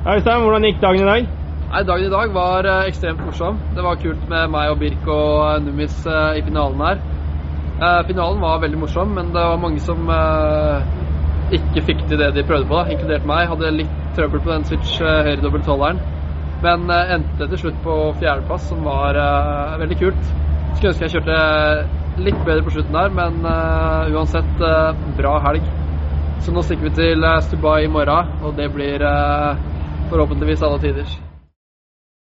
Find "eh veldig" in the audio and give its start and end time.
19.20-19.98